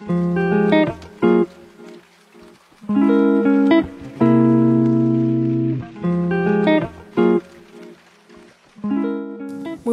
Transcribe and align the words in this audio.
Muy 0.00 0.14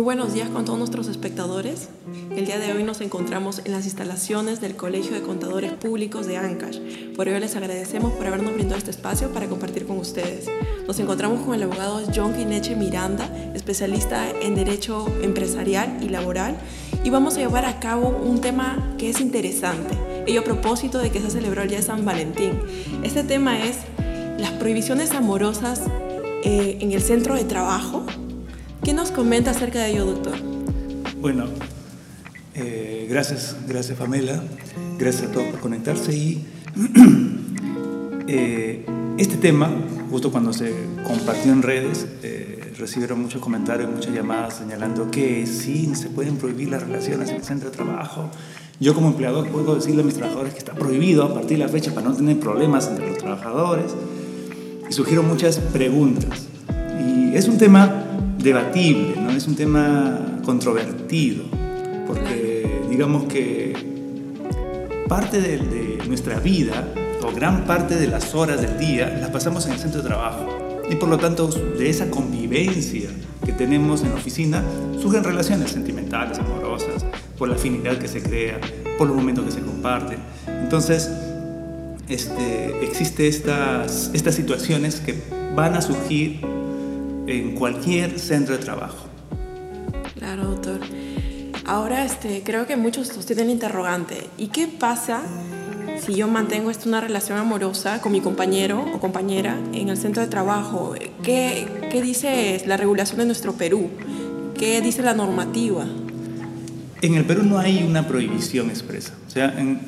buenos 0.03 0.33
días 0.33 0.49
con 0.49 0.65
todos 0.65 0.77
nuestros 0.77 1.07
espectadores. 1.07 1.89
El 2.29 2.45
día 2.45 2.59
de 2.59 2.73
hoy 2.73 2.83
nos 2.83 3.01
encontramos 3.01 3.61
en 3.65 3.71
las 3.71 3.85
instalaciones 3.85 4.61
del 4.61 4.75
Colegio 4.75 5.13
de 5.13 5.23
Contadores 5.23 5.73
Públicos 5.73 6.27
de 6.27 6.37
Ancash. 6.37 6.79
Por 7.15 7.27
ello 7.27 7.39
les 7.39 7.55
agradecemos 7.55 8.13
por 8.13 8.27
habernos 8.27 8.53
brindado 8.53 8.77
este 8.77 8.91
espacio 8.91 9.31
para 9.31 9.47
compartir 9.47 9.87
con 9.87 9.97
ustedes. 9.97 10.45
Nos 10.85 10.99
encontramos 10.99 11.43
con 11.43 11.55
el 11.55 11.63
abogado 11.63 12.03
John 12.13 12.35
Quineche 12.35 12.75
Miranda, 12.75 13.27
especialista 13.65 14.29
en 14.29 14.53
Derecho 14.53 15.07
Empresarial 15.23 15.97
y 15.99 16.09
Laboral, 16.09 16.55
y 17.03 17.09
vamos 17.09 17.35
a 17.35 17.39
llevar 17.39 17.65
a 17.65 17.79
cabo 17.79 18.09
un 18.09 18.39
tema 18.39 18.93
que 18.99 19.09
es 19.09 19.19
interesante, 19.19 19.97
ello 20.27 20.41
a 20.41 20.43
propósito 20.43 20.99
de 20.99 21.09
que 21.09 21.19
se 21.19 21.31
celebró 21.31 21.63
el 21.63 21.69
Día 21.69 21.79
de 21.79 21.83
San 21.83 22.05
Valentín. 22.05 22.59
Este 23.01 23.23
tema 23.23 23.63
es 23.63 23.77
las 24.37 24.51
prohibiciones 24.51 25.11
amorosas 25.13 25.81
eh, 26.43 26.77
en 26.79 26.91
el 26.91 27.01
centro 27.01 27.33
de 27.33 27.43
trabajo 27.43 28.05
¿Qué 28.83 28.93
nos 28.93 29.09
comenta 29.09 29.49
acerca 29.49 29.79
de 29.79 29.93
ello, 29.93 30.05
doctor? 30.05 30.35
Bueno, 31.19 31.45
eh, 32.53 33.07
gracias, 33.09 33.55
gracias 33.67 33.97
Pamela, 33.97 34.43
gracias 34.99 35.29
a 35.29 35.31
todos 35.31 35.47
por 35.47 35.59
conectarse 35.59 36.15
y 36.15 36.45
eh, 38.27 38.85
este 39.17 39.37
tema, 39.37 39.71
justo 40.11 40.31
cuando 40.31 40.53
se 40.53 40.71
compartió 41.03 41.51
en 41.51 41.63
redes, 41.63 42.05
recibieron 42.77 43.21
muchos 43.21 43.41
comentarios, 43.41 43.89
muchas 43.89 44.13
llamadas 44.13 44.55
señalando 44.55 45.09
que 45.09 45.45
sí, 45.45 45.93
se 45.95 46.09
pueden 46.09 46.37
prohibir 46.37 46.69
las 46.69 46.83
relaciones 46.83 47.29
en 47.29 47.37
el 47.37 47.43
centro 47.43 47.69
de 47.69 47.75
trabajo. 47.75 48.29
Yo 48.79 48.93
como 48.93 49.07
empleador 49.07 49.47
puedo 49.49 49.75
decirle 49.75 50.01
a 50.01 50.05
mis 50.05 50.15
trabajadores 50.15 50.53
que 50.53 50.59
está 50.59 50.73
prohibido 50.73 51.23
a 51.23 51.33
partir 51.33 51.57
de 51.57 51.65
la 51.65 51.69
fecha 51.69 51.93
para 51.93 52.09
no 52.09 52.15
tener 52.15 52.39
problemas 52.39 52.87
entre 52.87 53.09
los 53.09 53.17
trabajadores. 53.17 53.95
Y 54.89 54.93
surgieron 54.93 55.27
muchas 55.27 55.57
preguntas. 55.59 56.47
Y 56.99 57.35
es 57.35 57.47
un 57.47 57.57
tema 57.57 58.03
debatible, 58.37 59.15
¿no? 59.19 59.31
es 59.31 59.47
un 59.47 59.55
tema 59.55 60.39
controvertido, 60.45 61.43
porque 62.05 62.81
digamos 62.89 63.23
que 63.23 63.73
parte 65.07 65.41
de, 65.41 65.97
nuestra 66.07 66.39
vida, 66.39 66.87
o 67.23 67.33
gran 67.33 67.65
parte 67.65 67.95
de 67.95 68.07
las 68.07 68.35
horas 68.35 68.61
del 68.61 68.77
día, 68.77 69.09
las 69.19 69.31
pasamos 69.31 69.65
en 69.65 69.73
el 69.73 69.79
centro 69.79 70.01
de 70.01 70.07
trabajo. 70.07 70.64
Y 70.89 70.95
por 70.95 71.09
lo 71.09 71.17
tanto, 71.17 71.47
de 71.47 71.89
esa 71.89 72.09
convivencia 72.09 73.09
que 73.45 73.51
tenemos 73.51 74.03
en 74.03 74.09
la 74.09 74.15
oficina, 74.15 74.63
surgen 75.01 75.23
relaciones 75.23 75.71
sentimentales, 75.71 76.39
amorosas, 76.39 77.05
por 77.37 77.49
la 77.49 77.55
afinidad 77.55 77.97
que 77.97 78.07
se 78.07 78.21
crea, 78.21 78.59
por 78.97 79.07
los 79.07 79.15
momentos 79.15 79.45
que 79.45 79.51
se 79.51 79.61
comparten. 79.61 80.19
Entonces, 80.47 81.09
este, 82.07 82.83
existe 82.83 83.27
estas, 83.27 84.11
estas 84.13 84.35
situaciones 84.35 84.99
que 84.99 85.15
van 85.55 85.75
a 85.75 85.81
surgir 85.81 86.39
en 87.27 87.55
cualquier 87.55 88.19
centro 88.19 88.55
de 88.57 88.63
trabajo. 88.63 89.07
Claro, 90.17 90.51
doctor. 90.51 90.79
Ahora 91.65 92.05
este, 92.05 92.43
creo 92.43 92.67
que 92.67 92.75
muchos 92.75 93.09
tienen 93.25 93.49
interrogante. 93.49 94.27
¿Y 94.37 94.47
qué 94.47 94.67
pasa 94.67 95.21
si 96.05 96.13
yo 96.13 96.27
mantengo 96.27 96.69
esta 96.69 96.87
una 96.87 97.01
relación 97.01 97.39
amorosa 97.39 97.99
con 97.99 98.11
mi 98.11 98.21
compañero 98.21 98.85
o 98.93 98.99
compañera 98.99 99.57
en 99.73 99.89
el 99.89 99.97
centro 99.97 100.21
de 100.21 100.27
trabajo? 100.27 100.93
¿Qué, 101.23 101.67
qué 101.91 102.01
dice 102.01 102.61
la 102.67 102.77
regulación 102.77 103.17
de 103.19 103.25
nuestro 103.25 103.53
Perú? 103.53 103.89
¿Qué 104.57 104.81
dice 104.81 105.01
la 105.01 105.15
normativa? 105.15 105.85
En 107.01 107.15
el 107.15 107.25
Perú 107.25 107.43
no 107.43 107.57
hay 107.57 107.83
una 107.83 108.07
prohibición 108.07 108.69
expresa. 108.69 109.13
O 109.27 109.31
sea, 109.31 109.53
en, 109.57 109.79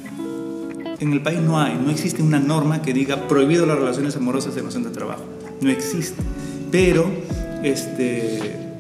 en 1.00 1.14
el 1.14 1.22
país 1.22 1.40
no 1.40 1.60
hay, 1.60 1.76
no 1.76 1.92
existe 1.92 2.24
una 2.24 2.40
norma 2.40 2.82
que 2.82 2.94
diga 2.94 3.28
prohibido 3.28 3.68
las 3.68 3.78
relaciones 3.78 4.16
amorosas 4.16 4.58
en 4.58 4.66
los 4.66 4.74
centros 4.74 4.94
de 4.94 4.98
trabajo. 5.00 5.24
No 5.62 5.70
existe. 5.70 6.22
Pero 6.72 7.10
este, 7.64 8.74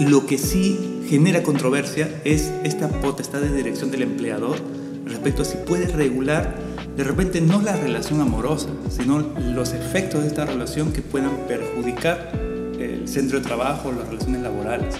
lo 0.00 0.26
que 0.26 0.38
sí 0.38 1.04
genera 1.08 1.44
controversia 1.44 2.08
es 2.24 2.50
esta 2.64 2.88
potestad 2.88 3.40
de 3.40 3.54
dirección 3.54 3.90
del 3.92 4.02
empleador 4.02 4.73
respecto 5.06 5.42
a 5.42 5.44
si 5.44 5.56
puede 5.58 5.86
regular 5.86 6.54
de 6.96 7.04
repente 7.04 7.40
no 7.40 7.60
la 7.60 7.74
relación 7.76 8.20
amorosa, 8.20 8.68
sino 8.88 9.20
los 9.54 9.72
efectos 9.72 10.22
de 10.22 10.28
esta 10.28 10.44
relación 10.44 10.92
que 10.92 11.02
puedan 11.02 11.36
perjudicar 11.48 12.30
el 12.78 13.08
centro 13.08 13.40
de 13.40 13.44
trabajo, 13.44 13.92
las 13.92 14.08
relaciones 14.08 14.42
laborales. 14.42 14.94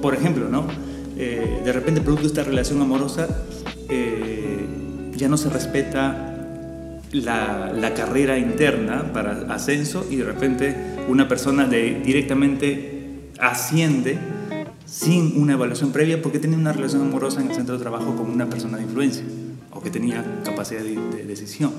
Por 0.00 0.14
ejemplo, 0.14 0.48
¿no? 0.48 0.66
Eh, 1.16 1.60
de 1.64 1.72
repente 1.72 2.00
producto 2.00 2.22
de 2.22 2.28
esta 2.28 2.44
relación 2.44 2.80
amorosa 2.80 3.28
eh, 3.90 4.64
ya 5.14 5.28
no 5.28 5.36
se 5.36 5.50
respeta 5.50 6.36
la, 7.12 7.72
la, 7.74 7.92
carrera 7.92 8.38
interna 8.38 9.12
para 9.12 9.52
ascenso 9.52 10.06
y 10.08 10.16
de 10.16 10.24
repente 10.24 10.74
una 11.08 11.28
persona 11.28 11.66
de, 11.66 12.00
directamente 12.02 13.30
asciende 13.38 14.16
sin 14.90 15.40
una 15.40 15.52
evaluación 15.52 15.92
previa 15.92 16.20
porque 16.20 16.38
tenía 16.38 16.58
una 16.58 16.72
relación 16.72 17.02
amorosa 17.02 17.40
en 17.40 17.48
el 17.48 17.54
centro 17.54 17.76
de 17.76 17.80
trabajo 17.80 18.16
con 18.16 18.28
una 18.28 18.50
persona 18.50 18.76
de 18.76 18.82
influencia 18.82 19.22
o 19.70 19.80
que 19.80 19.90
tenía 19.90 20.42
capacidad 20.44 20.82
de, 20.82 21.24
decisión. 21.24 21.72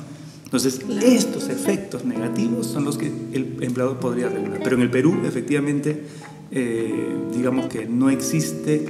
Entonces, 0.45 0.81
estos 1.03 1.49
efectos 1.49 2.05
negativos 2.05 2.67
son 2.67 2.85
los 2.85 2.97
que 2.97 3.07
el 3.07 3.57
empleador 3.61 3.99
podría 3.99 4.29
regular. 4.29 4.59
Pero 4.63 4.75
en 4.77 4.81
el 4.81 4.91
Perú, 4.91 5.19
efectivamente, 5.25 6.03
eh, 6.51 7.15
digamos 7.33 7.67
que 7.67 7.85
no 7.85 8.09
existe 8.09 8.85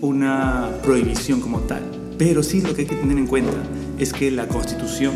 una 0.00 0.70
prohibición 0.82 1.40
como 1.40 1.60
tal. 1.60 1.82
Pero 2.18 2.42
sí 2.42 2.60
lo 2.60 2.74
que 2.74 2.82
hay 2.82 2.86
que 2.86 2.96
tener 2.96 3.16
en 3.16 3.26
cuenta 3.26 3.56
es 3.98 4.12
que 4.12 4.30
la 4.30 4.46
Constitución 4.48 5.12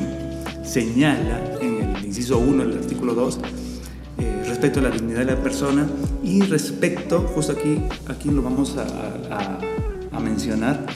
señala 0.65 1.59
en 1.61 1.83
el 1.83 2.05
inciso 2.05 2.39
1 2.39 2.67
del 2.67 2.79
artículo 2.79 3.15
2 3.15 3.39
eh, 3.39 3.64
respecto 4.55 4.79
a 4.79 4.85
la 4.85 4.91
dignidad 4.91 5.19
de 5.19 5.33
la 5.33 5.43
persona 5.43 5.85
y 6.23 6.41
respecto, 6.43 7.23
justo 7.35 7.53
aquí, 7.53 7.83
aquí 8.07 8.31
lo 8.31 8.41
vamos 8.41 8.77
a, 8.77 9.59
mencionar, 10.21 10.87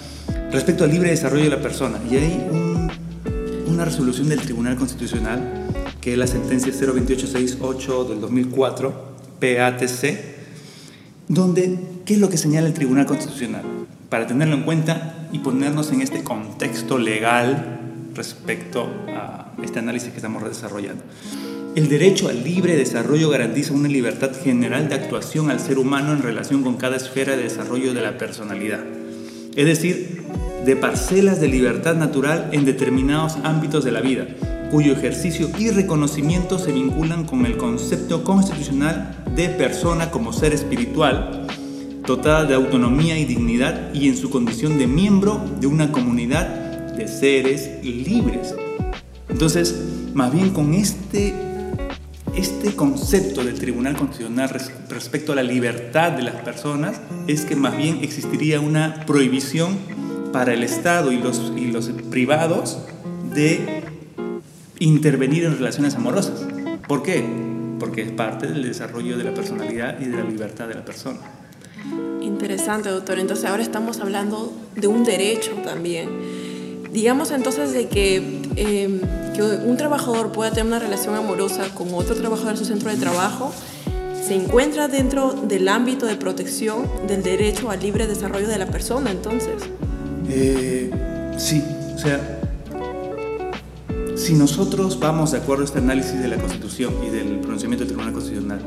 respecto 0.52 0.84
al 0.84 0.90
libre 0.90 1.10
desarrollo 1.10 1.44
de 1.44 1.50
la 1.50 1.60
persona. 1.60 1.98
Y 2.08 2.16
hay 2.16 2.46
una 3.66 3.84
resolución 3.84 4.28
del 4.28 4.40
Tribunal 4.40 4.76
Constitucional, 4.76 5.66
que 6.00 6.12
es 6.12 6.18
la 6.18 6.28
sentencia 6.28 6.72
02868 6.72 8.04
del 8.04 8.20
2004, 8.20 8.94
PATC, 9.40 10.18
donde, 11.26 11.78
¿qué 12.06 12.14
es 12.14 12.20
lo 12.20 12.30
que 12.30 12.38
señala 12.38 12.68
el 12.68 12.74
Tribunal 12.74 13.06
Constitucional? 13.06 13.64
Para 14.08 14.28
tenerlo 14.28 14.54
en 14.54 14.62
cuenta 14.62 15.28
y 15.32 15.40
ponernos 15.40 15.90
en 15.90 16.00
este 16.00 16.22
contexto 16.22 16.96
legal 16.96 17.80
respecto 18.14 18.88
a 19.08 19.52
este 19.62 19.80
análisis 19.80 20.10
que 20.10 20.16
estamos 20.16 20.44
desarrollando. 20.44 21.02
El 21.74 21.88
derecho 21.88 22.28
al 22.28 22.42
libre 22.42 22.76
desarrollo 22.76 23.30
garantiza 23.30 23.72
una 23.72 23.88
libertad 23.88 24.30
general 24.42 24.88
de 24.88 24.96
actuación 24.96 25.50
al 25.50 25.60
ser 25.60 25.78
humano 25.78 26.12
en 26.12 26.22
relación 26.22 26.62
con 26.62 26.76
cada 26.76 26.96
esfera 26.96 27.36
de 27.36 27.44
desarrollo 27.44 27.94
de 27.94 28.02
la 28.02 28.18
personalidad, 28.18 28.80
es 29.54 29.66
decir, 29.66 30.22
de 30.64 30.76
parcelas 30.76 31.40
de 31.40 31.48
libertad 31.48 31.94
natural 31.94 32.48
en 32.52 32.64
determinados 32.64 33.36
ámbitos 33.44 33.84
de 33.84 33.92
la 33.92 34.00
vida, 34.00 34.26
cuyo 34.70 34.92
ejercicio 34.92 35.50
y 35.58 35.70
reconocimiento 35.70 36.58
se 36.58 36.72
vinculan 36.72 37.24
con 37.24 37.46
el 37.46 37.56
concepto 37.56 38.24
constitucional 38.24 39.24
de 39.36 39.48
persona 39.48 40.10
como 40.10 40.32
ser 40.32 40.52
espiritual, 40.52 41.46
dotada 42.06 42.44
de 42.44 42.54
autonomía 42.54 43.18
y 43.18 43.24
dignidad 43.24 43.94
y 43.94 44.08
en 44.08 44.16
su 44.16 44.30
condición 44.30 44.78
de 44.78 44.86
miembro 44.86 45.40
de 45.60 45.66
una 45.66 45.92
comunidad 45.92 46.48
de 46.96 47.06
seres 47.06 47.70
libres. 47.84 48.54
Entonces, 49.28 49.74
más 50.14 50.32
bien 50.32 50.50
con 50.50 50.74
este, 50.74 51.47
este 52.38 52.76
concepto 52.76 53.42
del 53.42 53.58
Tribunal 53.58 53.96
Constitucional 53.96 54.48
respecto 54.88 55.32
a 55.32 55.34
la 55.34 55.42
libertad 55.42 56.12
de 56.12 56.22
las 56.22 56.36
personas, 56.36 57.00
es 57.26 57.44
que 57.44 57.56
más 57.56 57.76
bien 57.76 57.98
existiría 58.02 58.60
una 58.60 59.04
prohibición 59.06 59.76
para 60.32 60.54
el 60.54 60.62
Estado 60.62 61.10
y 61.10 61.18
los, 61.18 61.52
y 61.56 61.72
los 61.72 61.88
privados 62.10 62.78
de 63.34 63.82
intervenir 64.78 65.44
en 65.44 65.58
relaciones 65.58 65.96
amorosas. 65.96 66.46
¿Por 66.86 67.02
qué? 67.02 67.24
Porque 67.80 68.02
es 68.02 68.12
parte 68.12 68.46
del 68.46 68.62
desarrollo 68.62 69.18
de 69.18 69.24
la 69.24 69.34
personalidad 69.34 70.00
y 70.00 70.04
de 70.04 70.16
la 70.16 70.24
libertad 70.24 70.68
de 70.68 70.74
la 70.74 70.84
persona. 70.84 71.18
Interesante, 72.20 72.88
doctor. 72.88 73.18
Entonces 73.18 73.46
ahora 73.46 73.64
estamos 73.64 73.98
hablando 73.98 74.56
de 74.76 74.86
un 74.86 75.02
derecho 75.02 75.50
también. 75.64 76.08
Digamos 76.92 77.32
entonces 77.32 77.72
de 77.72 77.88
que 77.88 78.38
Em, 78.60 79.00
que 79.38 79.42
un 79.42 79.76
trabajador 79.76 80.32
pueda 80.32 80.50
tener 80.50 80.66
una 80.66 80.78
relación 80.80 81.14
amorosa 81.14 81.68
con 81.74 81.94
otro 81.94 82.16
trabajador 82.16 82.52
en 82.52 82.56
su 82.56 82.64
centro 82.64 82.90
de 82.90 82.96
trabajo 82.96 83.52
se 84.26 84.34
encuentra 84.34 84.88
dentro 84.88 85.32
del 85.32 85.68
ámbito 85.68 86.06
de 86.06 86.16
protección 86.16 86.86
del 87.06 87.22
derecho 87.22 87.70
al 87.70 87.80
libre 87.80 88.06
desarrollo 88.06 88.48
de 88.48 88.58
la 88.58 88.66
persona, 88.66 89.10
entonces. 89.10 89.62
Eh, 90.28 90.90
sí, 91.38 91.62
o 91.94 91.98
sea, 91.98 92.40
si 94.16 94.34
nosotros 94.34 94.98
vamos 94.98 95.30
de 95.30 95.38
acuerdo 95.38 95.62
a 95.62 95.66
este 95.66 95.78
análisis 95.78 96.20
de 96.20 96.28
la 96.28 96.36
Constitución 96.36 96.92
y 97.06 97.10
del 97.10 97.38
pronunciamiento 97.38 97.84
del 97.84 97.94
Tribunal 97.94 98.12
Constitucional 98.12 98.60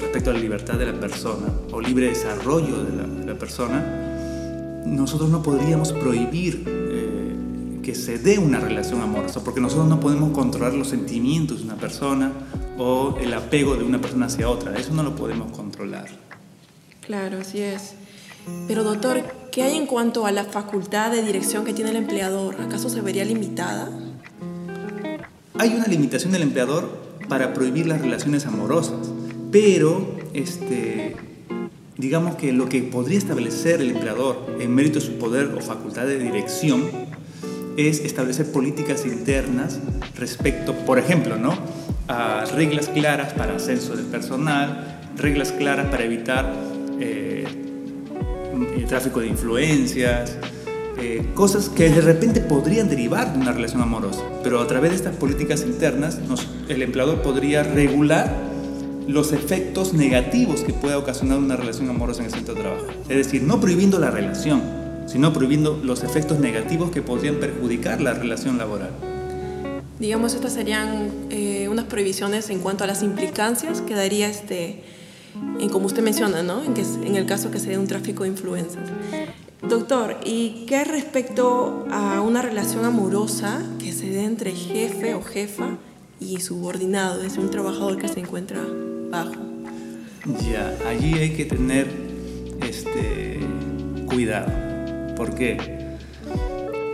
respecto 0.00 0.30
a 0.30 0.32
la 0.34 0.40
libertad 0.40 0.74
de 0.74 0.86
la 0.86 1.00
persona 1.00 1.46
o 1.72 1.80
libre 1.80 2.08
desarrollo 2.08 2.82
de 2.82 3.26
la, 3.26 3.34
persona, 3.36 4.82
nosotros 4.84 5.30
no 5.30 5.42
podríamos 5.42 5.92
prohibir 5.92 6.85
que 7.86 7.94
se 7.94 8.18
dé 8.18 8.36
una 8.40 8.58
relación 8.58 9.00
amorosa, 9.00 9.44
porque 9.44 9.60
nosotros 9.60 9.86
no 9.86 10.00
podemos 10.00 10.32
controlar 10.32 10.74
los 10.74 10.88
sentimientos 10.88 11.58
de 11.58 11.66
una 11.66 11.76
persona 11.76 12.32
o 12.78 13.16
el 13.20 13.32
apego 13.32 13.76
de 13.76 13.84
una 13.84 14.00
persona 14.00 14.26
hacia 14.26 14.48
otra, 14.48 14.76
eso 14.76 14.92
no 14.92 15.04
lo 15.04 15.14
podemos 15.14 15.52
controlar. 15.52 16.08
Claro, 17.02 17.38
así 17.38 17.60
es. 17.60 17.92
Pero 18.66 18.82
doctor, 18.82 19.22
¿qué 19.52 19.62
hay 19.62 19.76
en 19.76 19.86
cuanto 19.86 20.26
a 20.26 20.32
la 20.32 20.42
facultad 20.42 21.12
de 21.12 21.22
dirección 21.22 21.64
que 21.64 21.72
tiene 21.74 21.90
el 21.90 21.96
empleador? 21.96 22.60
¿Acaso 22.60 22.88
se 22.88 23.00
vería 23.02 23.24
limitada? 23.24 23.88
Hay 25.56 25.72
una 25.72 25.86
limitación 25.86 26.32
del 26.32 26.42
empleador 26.42 26.88
para 27.28 27.54
prohibir 27.54 27.86
las 27.86 28.00
relaciones 28.00 28.46
amorosas, 28.46 29.12
pero 29.52 30.10
este, 30.34 31.14
digamos 31.96 32.34
que 32.34 32.52
lo 32.52 32.68
que 32.68 32.82
podría 32.82 33.18
establecer 33.18 33.80
el 33.80 33.92
empleador 33.92 34.56
en 34.58 34.74
mérito 34.74 34.98
de 34.98 35.06
su 35.06 35.18
poder 35.18 35.54
o 35.56 35.60
facultad 35.60 36.06
de 36.06 36.18
dirección 36.18 37.05
es 37.76 38.00
establecer 38.00 38.50
políticas 38.50 39.04
internas 39.04 39.78
respecto, 40.16 40.74
por 40.74 40.98
ejemplo, 40.98 41.36
¿no? 41.36 41.56
a 42.08 42.44
reglas 42.54 42.88
claras 42.88 43.32
para 43.32 43.56
ascenso 43.56 43.96
del 43.96 44.06
personal, 44.06 45.00
reglas 45.16 45.52
claras 45.52 45.86
para 45.86 46.04
evitar 46.04 46.52
eh, 47.00 47.44
el 48.76 48.86
tráfico 48.86 49.20
de 49.20 49.26
influencias, 49.26 50.36
eh, 50.98 51.26
cosas 51.34 51.68
que 51.68 51.90
de 51.90 52.00
repente 52.00 52.40
podrían 52.40 52.88
derivar 52.88 53.32
de 53.32 53.38
una 53.38 53.52
relación 53.52 53.82
amorosa, 53.82 54.22
pero 54.42 54.60
a 54.60 54.66
través 54.66 54.92
de 54.92 54.96
estas 54.96 55.16
políticas 55.16 55.62
internas 55.62 56.18
el 56.68 56.82
empleador 56.82 57.22
podría 57.22 57.62
regular 57.62 58.34
los 59.06 59.32
efectos 59.32 59.92
negativos 59.92 60.62
que 60.62 60.72
pueda 60.72 60.98
ocasionar 60.98 61.38
una 61.38 61.56
relación 61.56 61.88
amorosa 61.90 62.20
en 62.20 62.26
el 62.26 62.32
centro 62.32 62.54
de 62.54 62.62
trabajo. 62.62 62.86
Es 63.08 63.16
decir, 63.16 63.42
no 63.42 63.60
prohibiendo 63.60 63.98
la 63.98 64.10
relación, 64.10 64.62
sino 65.06 65.32
prohibiendo 65.32 65.80
los 65.82 66.04
efectos 66.04 66.38
negativos 66.38 66.90
que 66.90 67.02
podrían 67.02 67.36
perjudicar 67.36 68.00
la 68.00 68.14
relación 68.14 68.58
laboral. 68.58 68.90
Digamos, 69.98 70.34
estas 70.34 70.52
serían 70.52 71.10
eh, 71.30 71.68
unas 71.70 71.86
prohibiciones 71.86 72.50
en 72.50 72.60
cuanto 72.60 72.84
a 72.84 72.86
las 72.86 73.02
implicancias 73.02 73.80
que 73.80 73.94
daría 73.94 74.28
este, 74.28 74.82
en 75.58 75.68
como 75.70 75.86
usted 75.86 76.02
menciona, 76.02 76.42
¿no? 76.42 76.62
En, 76.62 76.74
que, 76.74 76.82
en 76.82 77.16
el 77.16 77.24
caso 77.24 77.50
que 77.50 77.58
se 77.58 77.70
dé 77.70 77.78
un 77.78 77.86
tráfico 77.86 78.24
de 78.24 78.30
influencias. 78.30 78.90
Doctor, 79.66 80.18
¿y 80.24 80.66
qué 80.68 80.84
respecto 80.84 81.86
a 81.90 82.20
una 82.20 82.42
relación 82.42 82.84
amorosa 82.84 83.62
que 83.78 83.92
se 83.92 84.10
dé 84.10 84.24
entre 84.24 84.52
jefe 84.52 85.14
o 85.14 85.22
jefa 85.22 85.78
y 86.20 86.40
subordinado, 86.40 87.22
es 87.22 87.38
un 87.38 87.50
trabajador 87.50 87.96
que 87.96 88.08
se 88.08 88.20
encuentra 88.20 88.60
bajo? 89.10 89.34
Ya, 90.48 90.76
allí 90.86 91.14
hay 91.14 91.30
que 91.34 91.46
tener 91.46 91.88
este, 92.60 93.40
cuidado. 94.06 94.65
¿Por 95.16 95.34
qué? 95.34 95.96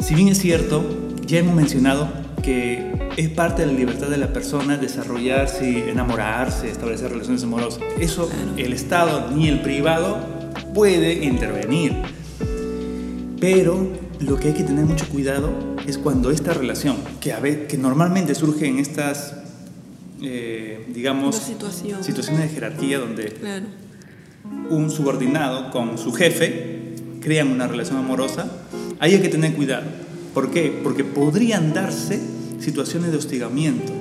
Si 0.01 0.15
bien 0.15 0.29
es 0.29 0.39
cierto, 0.39 0.85
ya 1.27 1.41
hemos 1.41 1.55
mencionado 1.55 2.09
que 2.43 3.11
es 3.17 3.29
parte 3.31 3.63
de 3.63 3.73
la 3.73 3.79
libertad 3.79 4.09
de 4.09 4.17
la 4.17 4.33
persona 4.33 4.77
desarrollarse, 4.77 5.91
enamorarse, 5.91 6.71
establecer 6.71 7.11
relaciones 7.11 7.43
amorosas. 7.45 7.83
Eso 8.01 8.31
el 8.57 8.73
Estado 8.73 9.31
ni 9.31 9.49
el 9.49 9.61
privado 9.61 10.19
puede 10.75 11.25
intervenir. 11.25 11.95
Pero 13.41 13.89
lo 14.21 14.37
que 14.37 14.49
hay 14.49 14.55
que 14.55 14.65
tener 14.65 14.85
mucho 14.85 15.09
cuidado 15.09 15.51
es 15.87 15.99
cuando 15.99 16.31
esta 16.31 16.55
relación, 16.55 16.97
que, 17.21 17.33
a 17.33 17.41
ver, 17.41 17.67
que 17.67 17.77
normalmente 17.77 18.35
surge 18.35 18.67
en 18.67 18.79
estas, 18.79 19.35
eh, 20.23 20.87
digamos, 20.95 21.37
situaciones 21.37 22.43
de 22.43 22.49
jerarquía 22.49 22.99
donde 22.99 23.35
un 24.71 24.91
subordinado 24.91 25.71
con 25.71 25.99
su 25.99 26.13
jefe 26.13 26.72
crean 27.23 27.49
una 27.49 27.67
relación 27.67 27.99
amorosa, 27.99 28.51
ahí 28.99 29.15
hay 29.15 29.21
que 29.21 29.29
tener 29.29 29.55
cuidado. 29.55 29.85
¿Por 30.35 30.51
qué? 30.51 30.79
Porque 30.83 31.05
podrían 31.05 31.73
darse 31.73 32.21
situaciones 32.59 33.13
de 33.13 33.19
hostigamiento. 33.19 33.93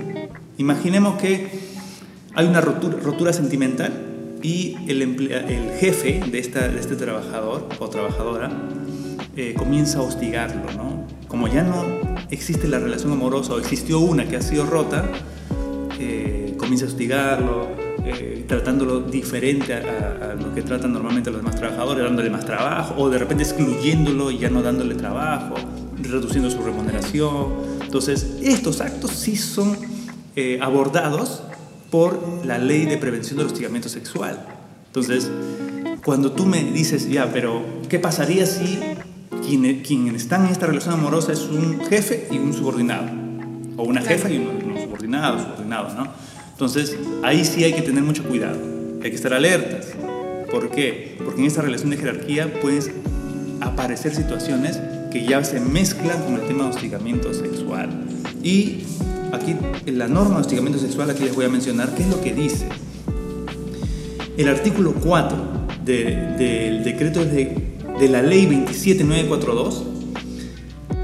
Imaginemos 0.57 1.19
que 1.19 1.49
hay 2.33 2.45
una 2.45 2.61
rotura, 2.61 3.33
sentimental 3.33 3.91
y 4.41 4.75
el, 4.87 5.71
jefe 5.79 6.21
de 6.31 6.39
este 6.39 6.95
trabajador 6.95 7.67
o 7.79 7.89
trabajadora 7.89 8.51
eh, 9.35 9.53
comienza 9.57 9.99
a 9.99 10.01
hostigarlo, 10.01 10.71
¿no? 10.75 11.05
Como 11.27 11.47
ya 11.47 11.63
no 11.63 11.85
existe 12.29 12.67
la 12.67 12.79
relación 12.79 13.13
amorosa 13.13 13.53
o 13.53 13.59
existió 13.59 13.99
una 13.99 14.27
que 14.27 14.35
ha 14.35 14.41
sido 14.41 14.65
rota, 14.65 15.05
eh, 15.99 16.53
comienza 16.57 16.85
a 16.85 16.89
hostigarlo, 16.89 17.69
eh, 18.05 18.45
tratándolo 18.47 19.01
diferente 19.01 19.73
a, 19.73 20.31
a, 20.31 20.35
lo 20.35 20.53
que 20.53 20.61
tratan 20.61 20.93
normalmente 20.93 21.29
los 21.29 21.41
demás 21.41 21.55
trabajadores, 21.55 22.03
dándole 22.03 22.29
más 22.29 22.45
trabajo, 22.45 22.95
o 22.97 23.09
de 23.09 23.17
repente 23.17 23.43
excluyéndolo 23.43 24.31
y 24.31 24.39
ya 24.39 24.49
no 24.49 24.61
dándole 24.61 24.95
trabajo, 24.95 25.55
reduciendo 26.01 26.49
su 26.49 26.61
remuneración. 26.61 27.53
Entonces, 27.81 28.37
estos 28.41 28.81
actos 28.81 29.11
sí 29.11 29.35
son 29.35 29.77
abordados 30.61 31.43
por 31.91 32.45
la 32.45 32.57
ley 32.57 32.85
de 32.85 32.97
prevención 32.97 33.37
del 33.37 33.47
hostigamiento 33.47 33.89
sexual. 33.89 34.39
Entonces, 34.87 35.29
cuando 36.03 36.31
tú 36.31 36.45
me 36.45 36.63
dices, 36.63 37.09
ya, 37.09 37.31
pero 37.31 37.61
¿qué 37.89 37.99
pasaría 37.99 38.45
si 38.45 38.79
quien, 39.45 39.81
quien 39.81 40.15
está 40.15 40.37
en 40.37 40.45
esta 40.45 40.65
relación 40.65 40.95
amorosa 40.95 41.33
es 41.33 41.41
un 41.41 41.81
jefe 41.81 42.27
y 42.31 42.37
un 42.37 42.53
subordinado, 42.53 43.09
o 43.77 43.83
una 43.83 44.01
jefa 44.01 44.29
y 44.29 44.37
un, 44.37 44.77
subordinado, 44.83 45.39
subordinado, 45.39 45.93
¿no? 45.95 46.07
Entonces, 46.61 46.95
ahí 47.23 47.43
sí 47.43 47.63
hay 47.63 47.73
que 47.73 47.81
tener 47.81 48.03
mucho 48.03 48.23
cuidado, 48.23 48.59
hay 49.01 49.09
que 49.09 49.15
estar 49.15 49.33
alertas. 49.33 49.87
¿Por 50.51 50.69
qué? 50.69 51.15
Porque 51.25 51.41
en 51.41 51.47
esta 51.47 51.63
relación 51.63 51.89
de 51.89 51.97
jerarquía 51.97 52.53
pueden 52.61 52.83
aparecer 53.61 54.13
situaciones 54.13 54.79
que 55.11 55.25
ya 55.25 55.43
se 55.43 55.59
mezclan 55.59 56.21
con 56.21 56.35
el 56.35 56.41
tema 56.41 56.65
de 56.65 56.69
hostigamiento 56.69 57.33
sexual. 57.33 57.89
Y 58.43 58.83
aquí, 59.33 59.55
en 59.87 59.97
la 59.97 60.07
norma 60.07 60.35
de 60.35 60.41
hostigamiento 60.41 60.77
sexual, 60.77 61.09
aquí 61.09 61.23
les 61.23 61.33
voy 61.33 61.45
a 61.45 61.49
mencionar 61.49 61.95
qué 61.95 62.03
es 62.03 62.09
lo 62.09 62.21
que 62.21 62.31
dice. 62.31 62.67
El 64.37 64.47
artículo 64.47 64.93
4 64.93 65.37
del 65.83 66.83
decreto 66.83 67.25
de 67.25 67.71
de 67.99 68.07
la 68.07 68.21
ley 68.21 68.45
27942 68.45 69.83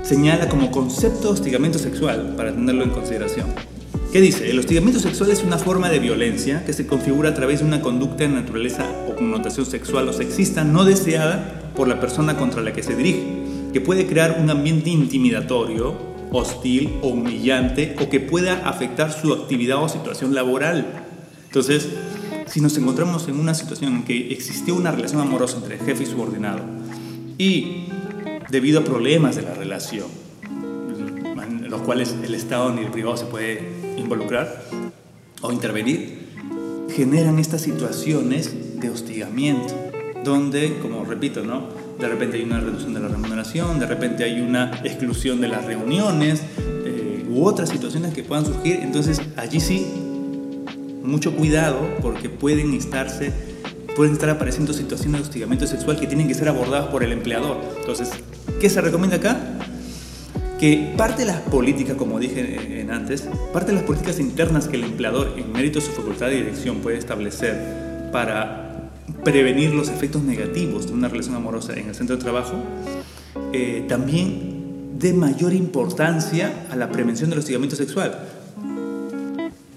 señala 0.03 0.49
como 0.49 0.69
concepto 0.69 1.31
hostigamiento 1.31 1.79
sexual, 1.79 2.35
para 2.37 2.51
tenerlo 2.51 2.83
en 2.83 2.91
consideración. 2.91 3.76
¿Qué 4.11 4.21
dice? 4.21 4.49
El 4.49 4.57
hostigamiento 4.57 5.01
sexual 5.01 5.31
es 5.31 5.43
una 5.43 5.57
forma 5.57 5.89
de 5.89 5.99
violencia 5.99 6.63
que 6.65 6.71
se 6.71 6.87
configura 6.87 7.29
a 7.29 7.33
través 7.33 7.59
de 7.59 7.65
una 7.65 7.81
conducta 7.81 8.23
de 8.23 8.29
naturaleza 8.29 8.85
o 9.05 9.15
connotación 9.15 9.65
sexual 9.65 10.07
o 10.07 10.13
sexista 10.13 10.63
no 10.63 10.85
deseada 10.85 11.71
por 11.75 11.89
la 11.89 11.99
persona 11.99 12.37
contra 12.37 12.61
la 12.61 12.71
que 12.71 12.83
se 12.83 12.95
dirige, 12.95 13.21
que 13.73 13.81
puede 13.81 14.07
crear 14.07 14.37
un 14.41 14.49
ambiente 14.49 14.89
intimidatorio, 14.91 15.93
hostil 16.31 16.93
o 17.01 17.09
humillante 17.09 17.97
o 18.01 18.07
que 18.07 18.21
pueda 18.21 18.67
afectar 18.69 19.11
su 19.11 19.33
actividad 19.33 19.83
o 19.83 19.89
situación 19.89 20.33
laboral. 20.33 20.85
Entonces, 21.47 21.89
si 22.45 22.61
nos 22.61 22.77
encontramos 22.77 23.27
en 23.27 23.37
una 23.37 23.53
situación 23.53 23.93
en 23.93 24.03
que 24.05 24.31
existió 24.31 24.75
una 24.75 24.91
relación 24.91 25.19
amorosa 25.19 25.57
entre 25.57 25.79
jefe 25.79 26.03
y 26.03 26.05
subordinado 26.05 26.61
y 27.37 27.87
debido 28.49 28.79
a 28.79 28.83
problemas 28.85 29.35
de 29.35 29.41
la 29.41 29.53
relación, 29.53 30.07
los 31.69 31.81
cuales 31.81 32.15
el 32.23 32.33
Estado 32.35 32.71
ni 32.71 32.81
el 32.81 32.91
privado 32.91 33.17
se 33.17 33.25
puede 33.25 33.61
involucrar 33.97 34.63
o 35.41 35.51
intervenir, 35.51 36.27
generan 36.95 37.39
estas 37.39 37.61
situaciones 37.61 38.79
de 38.79 38.89
hostigamiento, 38.89 39.73
donde, 40.23 40.79
como 40.79 41.03
repito, 41.05 41.43
¿no? 41.43 41.67
de 41.99 42.07
repente 42.07 42.37
hay 42.37 42.43
una 42.43 42.59
reducción 42.59 42.93
de 42.93 42.99
la 42.99 43.07
remuneración, 43.07 43.79
de 43.79 43.87
repente 43.87 44.23
hay 44.23 44.41
una 44.41 44.71
exclusión 44.83 45.41
de 45.41 45.47
las 45.47 45.65
reuniones 45.65 46.41
eh, 46.59 47.25
u 47.29 47.43
otras 47.43 47.69
situaciones 47.69 48.13
que 48.13 48.23
puedan 48.23 48.45
surgir, 48.45 48.79
entonces 48.81 49.21
allí 49.35 49.59
sí 49.59 49.85
mucho 51.03 51.35
cuidado 51.35 51.79
porque 52.01 52.29
pueden 52.29 52.73
estarse 52.73 53.33
pueden 53.95 54.13
estar 54.13 54.29
apareciendo 54.29 54.73
situaciones 54.73 55.21
de 55.21 55.27
hostigamiento 55.27 55.65
sexual 55.65 55.99
que 55.99 56.05
tienen 56.05 56.27
que 56.27 56.35
ser 56.35 56.49
abordadas 56.49 56.87
por 56.89 57.03
el 57.03 57.11
empleador. 57.11 57.57
Entonces, 57.79 58.11
¿qué 58.61 58.69
se 58.69 58.79
recomienda 58.79 59.15
acá? 59.15 59.39
Que 60.59 60.93
parte 60.97 61.21
de 61.21 61.27
las 61.27 61.41
políticas, 61.41 61.95
como 61.97 62.19
dije 62.19 62.87
antes, 62.89 63.27
parte 63.53 63.71
de 63.71 63.77
las 63.77 63.83
políticas 63.83 64.19
internas 64.19 64.67
que 64.67 64.77
el 64.77 64.85
empleador, 64.85 65.33
en 65.37 65.51
mérito 65.51 65.79
de 65.79 65.85
su 65.85 65.91
facultad 65.91 66.27
de 66.27 66.37
dirección, 66.37 66.77
puede 66.77 66.97
establecer 66.97 68.09
para 68.11 68.89
prevenir 69.23 69.73
los 69.73 69.89
efectos 69.89 70.23
negativos 70.23 70.87
de 70.87 70.93
una 70.93 71.09
relación 71.09 71.35
amorosa 71.35 71.73
en 71.73 71.89
el 71.89 71.95
centro 71.95 72.15
de 72.15 72.23
trabajo, 72.23 72.55
eh, 73.53 73.85
también 73.87 74.97
dé 74.97 75.13
mayor 75.13 75.53
importancia 75.53 76.65
a 76.71 76.75
la 76.75 76.89
prevención 76.91 77.29
del 77.29 77.39
hostigamiento 77.39 77.75
sexual. 77.75 78.17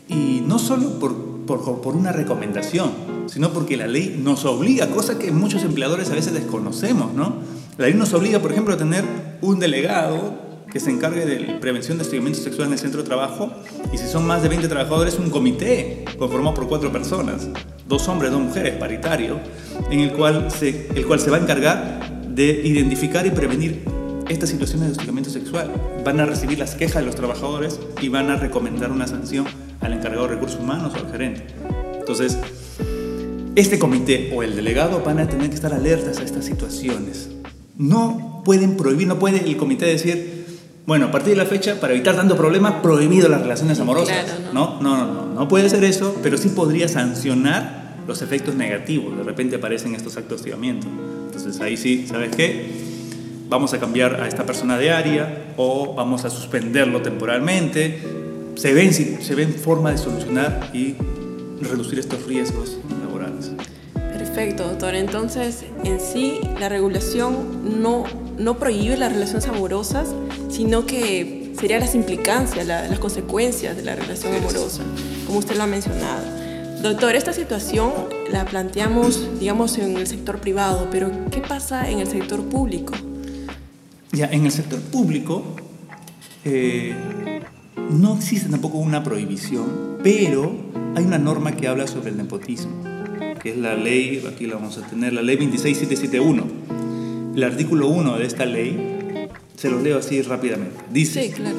Y 0.08 0.42
no 0.46 0.58
solo 0.58 0.98
por, 0.98 1.14
por, 1.46 1.80
por, 1.82 1.94
una 1.94 2.10
recomendación, 2.10 2.90
sino 3.26 3.52
porque 3.52 3.76
la 3.76 3.86
ley 3.86 4.18
nos 4.22 4.44
obliga, 4.44 4.88
cosa 4.88 5.18
que 5.18 5.30
muchos 5.30 5.62
empleadores 5.62 6.10
a 6.10 6.14
veces 6.14 6.32
desconocemos, 6.32 7.12
¿no? 7.12 7.34
La 7.76 7.86
ley 7.86 7.94
nos 7.94 8.12
obliga, 8.14 8.40
por 8.40 8.50
ejemplo, 8.50 8.74
a 8.74 8.76
tener 8.76 9.04
un 9.40 9.60
delegado 9.60 10.49
que 10.70 10.80
se 10.80 10.90
encargue 10.90 11.26
de 11.26 11.54
prevención 11.60 11.98
de 11.98 12.02
hostigamiento 12.02 12.40
sexual 12.40 12.68
en 12.68 12.74
el 12.74 12.78
centro 12.78 13.02
de 13.02 13.06
trabajo 13.08 13.50
y 13.92 13.98
si 13.98 14.06
son 14.06 14.26
más 14.26 14.42
de 14.42 14.48
20 14.48 14.68
trabajadores, 14.68 15.18
un 15.18 15.30
comité 15.30 16.04
conformado 16.18 16.54
por 16.54 16.68
cuatro 16.68 16.92
personas, 16.92 17.48
dos 17.88 18.06
hombres, 18.08 18.30
dos 18.30 18.40
mujeres, 18.40 18.74
paritario, 18.76 19.40
en 19.90 20.00
el 20.00 20.12
cual 20.12 20.50
se, 20.50 20.88
el 20.94 21.06
cual 21.06 21.20
se 21.20 21.30
va 21.30 21.38
a 21.38 21.40
encargar 21.40 22.24
de 22.28 22.62
identificar 22.64 23.26
y 23.26 23.30
prevenir 23.30 23.82
estas 24.28 24.50
situaciones 24.50 24.86
de 24.86 24.92
hostigamiento 24.92 25.30
sexual. 25.30 25.72
Van 26.04 26.20
a 26.20 26.26
recibir 26.26 26.58
las 26.58 26.76
quejas 26.76 26.96
de 26.96 27.06
los 27.06 27.16
trabajadores 27.16 27.80
y 28.00 28.08
van 28.08 28.30
a 28.30 28.36
recomendar 28.36 28.92
una 28.92 29.08
sanción 29.08 29.46
al 29.80 29.92
encargado 29.92 30.28
de 30.28 30.34
recursos 30.34 30.60
humanos 30.60 30.92
o 30.94 30.98
al 30.98 31.10
gerente. 31.10 31.46
Entonces, 31.98 32.38
este 33.56 33.80
comité 33.80 34.30
o 34.34 34.44
el 34.44 34.54
delegado 34.54 35.02
van 35.04 35.18
a 35.18 35.28
tener 35.28 35.48
que 35.48 35.56
estar 35.56 35.74
alertas 35.74 36.20
a 36.20 36.22
estas 36.22 36.44
situaciones. 36.44 37.30
No 37.76 38.42
pueden 38.44 38.76
prohibir, 38.76 39.08
no 39.08 39.18
puede 39.18 39.44
el 39.44 39.56
comité 39.56 39.86
decir, 39.86 40.39
bueno, 40.86 41.06
a 41.06 41.10
partir 41.10 41.30
de 41.30 41.36
la 41.36 41.46
fecha, 41.46 41.78
para 41.80 41.92
evitar 41.92 42.16
tanto 42.16 42.36
problema, 42.36 42.82
prohibido 42.82 43.28
las 43.28 43.42
relaciones 43.42 43.78
amorosas. 43.80 44.26
¿no? 44.52 44.80
No, 44.80 44.96
no, 44.96 45.12
no, 45.12 45.34
no 45.34 45.48
puede 45.48 45.68
ser 45.68 45.84
eso, 45.84 46.16
pero 46.22 46.36
sí 46.36 46.48
podría 46.48 46.88
sancionar 46.88 47.94
los 48.06 48.22
efectos 48.22 48.54
negativos. 48.54 49.16
De 49.16 49.22
repente 49.22 49.56
aparecen 49.56 49.94
estos 49.94 50.16
actos 50.16 50.30
de 50.30 50.34
hostigamiento. 50.36 50.86
Entonces 51.26 51.60
ahí 51.60 51.76
sí, 51.76 52.06
¿sabes 52.08 52.34
qué? 52.34 52.70
Vamos 53.48 53.72
a 53.72 53.80
cambiar 53.80 54.20
a 54.20 54.28
esta 54.28 54.44
persona 54.44 54.78
de 54.78 54.90
área 54.90 55.54
o 55.56 55.94
vamos 55.94 56.24
a 56.24 56.30
suspenderlo 56.30 57.02
temporalmente. 57.02 58.00
Se 58.56 58.74
ven, 58.74 58.92
se 58.92 59.34
ven 59.34 59.54
forma 59.54 59.92
de 59.92 59.98
solucionar 59.98 60.70
y 60.72 60.94
reducir 61.60 61.98
estos 61.98 62.26
riesgos 62.26 62.78
laborales. 63.02 63.52
Perfecto, 63.94 64.64
doctor. 64.68 64.94
Entonces, 64.94 65.64
en 65.84 66.00
sí, 66.00 66.40
la 66.58 66.68
regulación 66.68 67.80
no, 67.82 68.04
no 68.38 68.58
prohíbe 68.58 68.96
las 68.96 69.12
relaciones 69.12 69.48
amorosas, 69.48 70.14
sino 70.50 70.86
que 70.86 71.52
serían 71.58 71.80
las 71.80 71.94
implicancias, 71.94 72.66
las 72.66 72.98
consecuencias 72.98 73.76
de 73.76 73.82
la 73.82 73.94
relación 73.94 74.34
amorosa, 74.34 74.82
como 75.26 75.38
usted 75.38 75.56
lo 75.56 75.64
ha 75.64 75.66
mencionado. 75.66 76.24
Doctor, 76.82 77.14
esta 77.14 77.34
situación 77.34 77.92
la 78.32 78.46
planteamos, 78.46 79.38
digamos, 79.38 79.76
en 79.76 79.96
el 79.96 80.06
sector 80.06 80.40
privado, 80.40 80.88
pero 80.90 81.10
¿qué 81.30 81.40
pasa 81.40 81.90
en 81.90 81.98
el 81.98 82.06
sector 82.06 82.42
público? 82.44 82.94
Ya, 84.12 84.26
en 84.26 84.46
el 84.46 84.50
sector 84.50 84.80
público 84.80 85.44
eh, 86.44 86.94
no 87.90 88.16
existe 88.16 88.48
tampoco 88.48 88.78
una 88.78 89.04
prohibición, 89.04 89.98
pero 90.02 90.56
hay 90.96 91.04
una 91.04 91.18
norma 91.18 91.52
que 91.52 91.68
habla 91.68 91.86
sobre 91.86 92.10
el 92.10 92.16
nepotismo, 92.16 92.72
que 93.42 93.50
es 93.50 93.58
la 93.58 93.74
ley, 93.74 94.24
aquí 94.26 94.46
la 94.46 94.54
vamos 94.54 94.78
a 94.78 94.86
tener, 94.86 95.12
la 95.12 95.20
ley 95.20 95.36
26771. 95.36 96.44
El 97.36 97.44
artículo 97.44 97.88
1 97.88 98.18
de 98.18 98.26
esta 98.26 98.46
ley, 98.46 98.99
se 99.60 99.68
los 99.68 99.82
leo 99.82 99.98
así 99.98 100.22
rápidamente. 100.22 100.76
Dice, 100.90 101.24
sí, 101.24 101.32
claro. 101.32 101.56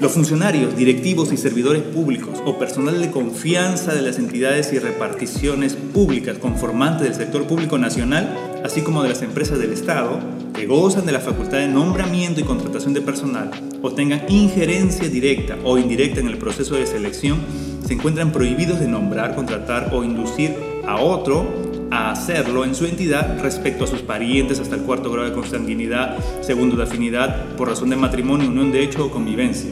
Los 0.00 0.12
funcionarios, 0.12 0.76
directivos 0.76 1.32
y 1.32 1.36
servidores 1.36 1.82
públicos 1.82 2.40
o 2.46 2.58
personal 2.60 3.00
de 3.00 3.10
confianza 3.10 3.92
de 3.92 4.02
las 4.02 4.18
entidades 4.18 4.72
y 4.72 4.78
reparticiones 4.78 5.74
públicas 5.74 6.38
conformantes 6.38 7.02
del 7.08 7.14
sector 7.16 7.48
público 7.48 7.76
nacional, 7.76 8.38
así 8.64 8.82
como 8.82 9.02
de 9.02 9.08
las 9.08 9.22
empresas 9.22 9.58
del 9.58 9.72
Estado, 9.72 10.20
que 10.54 10.66
gozan 10.66 11.06
de 11.06 11.12
la 11.12 11.18
facultad 11.18 11.58
de 11.58 11.66
nombramiento 11.66 12.40
y 12.40 12.44
contratación 12.44 12.94
de 12.94 13.00
personal 13.00 13.50
o 13.82 13.90
tengan 13.92 14.22
injerencia 14.28 15.08
directa 15.08 15.58
o 15.64 15.76
indirecta 15.76 16.20
en 16.20 16.28
el 16.28 16.38
proceso 16.38 16.76
de 16.76 16.86
selección, 16.86 17.40
se 17.84 17.94
encuentran 17.94 18.30
prohibidos 18.30 18.78
de 18.78 18.86
nombrar, 18.86 19.34
contratar 19.34 19.90
o 19.92 20.04
inducir 20.04 20.54
a 20.86 21.00
otro 21.00 21.69
a 21.90 22.10
hacerlo 22.10 22.64
en 22.64 22.74
su 22.74 22.86
entidad 22.86 23.40
respecto 23.40 23.84
a 23.84 23.86
sus 23.86 24.02
parientes 24.02 24.60
hasta 24.60 24.76
el 24.76 24.82
cuarto 24.82 25.10
grado 25.10 25.28
de 25.28 25.34
consanguinidad, 25.34 26.16
segundo 26.40 26.76
de 26.76 26.84
afinidad, 26.84 27.56
por 27.56 27.68
razón 27.68 27.90
de 27.90 27.96
matrimonio, 27.96 28.48
unión 28.48 28.70
de 28.70 28.82
hecho 28.82 29.06
o 29.06 29.10
convivencia 29.10 29.70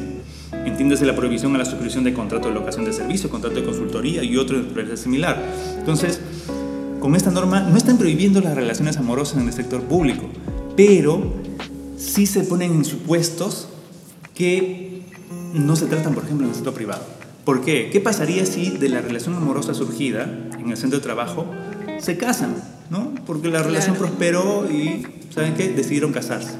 Entiéndase 0.69 1.05
la 1.05 1.15
prohibición 1.15 1.55
a 1.55 1.59
la 1.59 1.65
suscripción 1.65 2.05
de 2.05 2.15
contrato 2.15 2.49
de 2.49 2.55
locación 2.55 2.85
de 2.85 2.93
servicio, 2.93 3.31
contrato 3.31 3.57
de 3.57 3.65
consultoría 3.65 4.23
y 4.23 4.37
otro 4.37 4.63
de 4.63 4.97
similar. 4.97 5.43
Entonces, 5.79 6.21
con 7.01 7.17
esta 7.17 7.31
norma 7.31 7.61
no 7.61 7.77
están 7.77 7.99
prohibiendo 7.99 8.41
las 8.41 8.55
relaciones 8.55 8.97
amorosas 8.97 9.41
en 9.41 9.49
el 9.49 9.53
sector 9.53 9.83
público, 9.83 10.27
pero 10.77 11.35
sí 11.97 12.27
se 12.27 12.45
ponen 12.45 12.73
en 12.73 12.85
supuestos 12.85 13.69
que 14.35 15.03
no 15.53 15.77
se 15.77 15.87
tratan, 15.87 16.15
por 16.15 16.25
ejemplo, 16.25 16.47
en 16.47 16.51
el 16.51 16.55
sector 16.55 16.75
privado. 16.75 17.18
¿Por 17.49 17.63
qué? 17.63 17.89
¿Qué 17.91 17.99
pasaría 17.99 18.45
si 18.45 18.77
de 18.77 18.91
la 18.91 19.01
relación 19.01 19.35
amorosa 19.35 19.73
surgida 19.73 20.31
en 20.59 20.71
el 20.71 20.77
centro 20.77 20.99
de 20.99 21.03
trabajo 21.03 21.47
se 21.99 22.19
casan? 22.19 22.55
¿no? 22.91 23.15
Porque 23.27 23.49
la 23.49 23.63
relación 23.63 23.97
prosperó 23.97 24.71
y, 24.71 25.07
¿saben 25.35 25.55
qué? 25.55 25.71
Decidieron 25.71 26.13
casarse. 26.13 26.53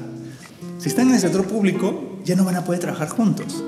Si 0.79 0.89
están 0.89 1.09
en 1.09 1.13
el 1.13 1.19
sector 1.19 1.45
público, 1.45 2.17
ya 2.25 2.35
no 2.35 2.43
van 2.43 2.55
a 2.55 2.63
poder 2.63 2.81
trabajar 2.81 3.07
juntos 3.07 3.63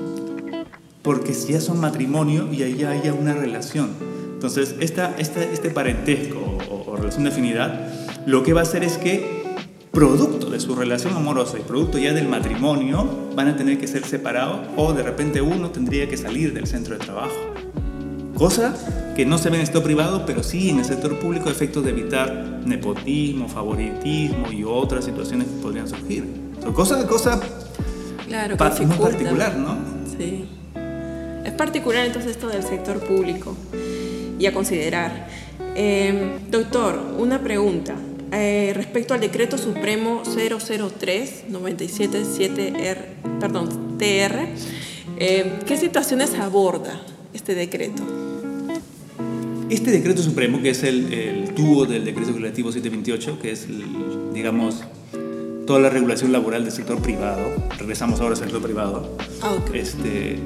porque 1.02 1.32
ya 1.32 1.60
son 1.60 1.78
matrimonio 1.78 2.52
y 2.52 2.64
ahí 2.64 2.74
ya 2.74 2.90
haya 2.90 3.14
una 3.14 3.34
relación. 3.34 3.90
Entonces, 4.34 4.74
esta, 4.80 5.14
este 5.16 5.70
parentesco 5.70 6.58
o, 6.68 6.96
relación 6.96 7.22
de 7.22 7.30
afinidad, 7.30 7.88
lo 8.26 8.42
que 8.42 8.52
va 8.52 8.62
a 8.62 8.64
hacer 8.64 8.82
es 8.82 8.98
que, 8.98 9.44
producto 9.92 10.41
su 10.62 10.76
relación 10.76 11.14
amorosa 11.14 11.58
y 11.58 11.62
producto 11.62 11.98
ya 11.98 12.12
del 12.12 12.28
matrimonio, 12.28 13.08
van 13.34 13.48
a 13.48 13.56
tener 13.56 13.78
que 13.78 13.88
ser 13.88 14.04
separados 14.04 14.60
o 14.76 14.92
de 14.92 15.02
repente 15.02 15.42
uno 15.42 15.70
tendría 15.70 16.08
que 16.08 16.16
salir 16.16 16.54
del 16.54 16.68
centro 16.68 16.96
de 16.96 17.04
trabajo. 17.04 17.34
Cosa 18.36 18.74
que 19.16 19.26
no 19.26 19.38
se 19.38 19.50
ve 19.50 19.56
en 19.56 19.60
el 19.62 19.66
sector 19.66 19.82
privado, 19.82 20.24
pero 20.24 20.42
sí 20.42 20.70
en 20.70 20.78
el 20.78 20.84
sector 20.84 21.18
público, 21.18 21.50
efectos 21.50 21.84
de 21.84 21.90
evitar 21.90 22.62
nepotismo, 22.64 23.48
favoritismo 23.48 24.50
y 24.52 24.62
otras 24.64 25.04
situaciones 25.04 25.48
que 25.48 25.60
podrían 25.60 25.88
surgir. 25.88 26.24
Son 26.62 26.72
cosas, 26.72 27.04
cosa 27.06 27.40
claro, 28.28 28.56
muy 28.86 28.96
particular, 28.96 29.56
¿no? 29.56 29.76
Sí. 30.16 30.44
Es 31.44 31.52
particular 31.52 32.06
entonces 32.06 32.30
esto 32.30 32.48
del 32.48 32.62
sector 32.62 33.00
público 33.00 33.56
y 34.38 34.46
a 34.46 34.54
considerar. 34.54 35.26
Em, 35.74 36.50
doctor, 36.50 37.00
una 37.18 37.40
pregunta. 37.42 37.94
Eh, 38.34 38.72
respecto 38.74 39.12
al 39.12 39.20
decreto 39.20 39.58
supremo 39.58 40.22
003 40.24 41.44
977 41.50 42.72
perdón, 43.38 43.98
TR, 43.98 44.48
em, 45.18 45.58
¿qué 45.66 45.76
situaciones 45.76 46.34
aborda 46.34 47.02
este 47.34 47.54
decreto? 47.54 48.02
Este 49.68 49.90
decreto 49.90 50.22
supremo, 50.22 50.62
que 50.62 50.70
es 50.70 50.82
el, 50.82 51.12
el 51.12 51.54
tubo 51.54 51.86
del 51.86 52.04
decreto 52.04 52.30
legislativo 52.30 52.72
728, 52.72 53.38
que 53.40 53.52
es, 53.52 53.66
digamos, 54.32 54.82
toda 55.66 55.80
la 55.80 55.90
regulación 55.90 56.32
laboral 56.32 56.64
del 56.64 56.72
sector 56.72 57.00
privado, 57.00 57.42
regresamos 57.78 58.20
ahora 58.20 58.34
al 58.34 58.40
sector 58.40 58.62
privado, 58.62 59.16
ah, 59.40 59.52
okay. 59.54 59.80
este, 59.80 60.38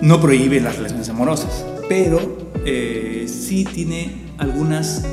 no 0.00 0.20
prohíbe 0.20 0.60
las 0.60 0.76
relaciones 0.76 1.08
amorosas, 1.08 1.64
pero 1.88 2.50
eh, 2.64 3.26
sí 3.28 3.64
tiene 3.64 4.10
algunas 4.38 5.04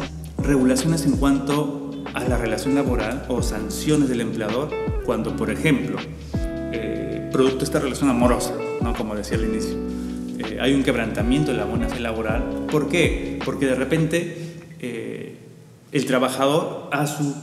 regulaciones 0.46 1.06
en 1.06 1.18
cuanto 1.18 1.92
a 2.14 2.24
la 2.24 2.38
relación 2.38 2.76
laboral 2.76 3.26
o 3.30 3.42
sanciones 3.42 4.10
del 4.10 4.22
empleador 4.22 4.70
cuando, 5.06 5.36
por 5.36 5.50
ejemplo, 5.50 5.98
eh, 6.72 7.30
producto 7.32 7.64
esta 7.64 7.80
relación 7.80 8.10
amorosa, 8.10 8.54
¿no? 8.82 8.94
como 8.94 9.16
decía 9.16 9.38
al 9.38 9.46
inicio, 9.46 9.76
eh, 10.40 10.58
hay 10.60 10.74
un 10.74 10.84
quebrantamiento 10.84 11.52
de 11.52 11.58
la 11.58 11.66
buena 11.66 11.88
fe 11.88 12.00
laboral. 12.00 12.66
¿Por 12.72 12.90
qué? 12.90 13.40
Porque 13.44 13.66
de 13.66 13.76
repente 13.76 14.38
el 15.92 16.06
trabajador 16.06 16.90
a 16.92 17.06
su 17.06 17.36